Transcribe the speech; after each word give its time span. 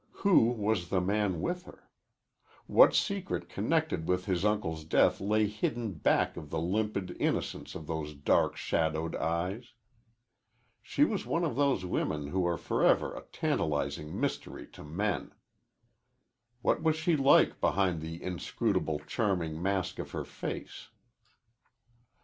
Who 0.25 0.47
was 0.49 0.89
the 0.89 0.99
man 0.99 1.41
with 1.41 1.65
her? 1.65 1.87
What 2.65 2.95
secret 2.95 3.47
connected 3.47 4.07
with 4.07 4.25
his 4.25 4.43
uncle's 4.43 4.83
death 4.83 5.21
lay 5.21 5.45
hidden 5.45 5.93
back 5.93 6.37
of 6.37 6.49
the 6.49 6.59
limpid 6.59 7.15
innocence 7.19 7.75
of 7.75 7.85
those 7.85 8.15
dark, 8.15 8.57
shadowed 8.57 9.15
eyes? 9.15 9.73
She 10.81 11.03
was 11.03 11.27
one 11.27 11.43
of 11.43 11.55
those 11.55 11.85
women 11.85 12.29
who 12.29 12.47
are 12.47 12.57
forever 12.57 13.13
a 13.15 13.21
tantalizing 13.31 14.19
mystery 14.19 14.65
to 14.69 14.83
men. 14.83 15.35
What 16.63 16.81
was 16.81 16.95
she 16.95 17.15
like 17.15 17.61
behind 17.61 18.01
the 18.01 18.23
inscrutable, 18.23 19.01
charming 19.05 19.61
mask 19.61 19.99
of 19.99 20.09
her 20.13 20.25
face? 20.25 20.89